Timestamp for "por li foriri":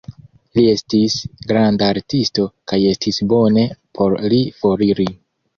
3.99-5.11